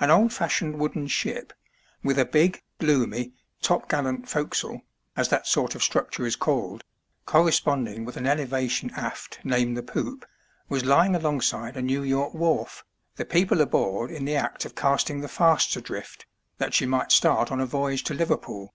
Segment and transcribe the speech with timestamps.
[0.00, 1.52] An old fashioned wooden ship,
[2.02, 4.82] with a big, gloomy, topgallant forecastle,
[5.16, 6.82] as that sort of structure is called,
[7.24, 10.26] corresponding with ah elevation aft named the poop,
[10.68, 15.20] was lying alongside a New York wharf, the people aboard in the act of casting
[15.20, 16.26] the fasts adrift,
[16.56, 18.74] that she might start on a voyage to Liverpool.